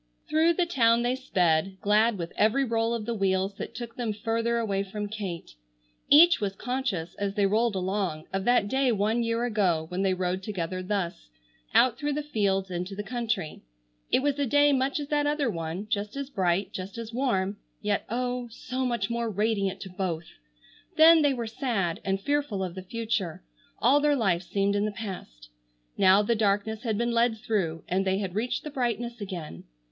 [0.27, 4.13] Through the town they sped, glad with every roll of the wheels that took them
[4.13, 5.51] further away from Kate.
[6.09, 10.15] Each was conscious, as they rolled along, of that day one year ago when they
[10.15, 11.29] rode together thus,
[11.75, 13.61] out through the fields into the country.
[14.11, 17.57] It was a day much as that other one, just as bright, just as warm,
[17.79, 20.25] yet oh, so much more radiant to both!
[20.97, 23.43] Then they were sad and fearful of the future.
[23.77, 25.49] All their life seemed in the past.
[25.95, 29.65] Now the darkness had been led through, and they had reached the brightness again.